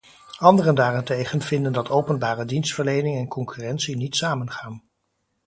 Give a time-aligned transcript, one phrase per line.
[0.39, 4.83] Anderen daarentegen vinden dat openbare dienstverlening en concurrentie niet samengaan.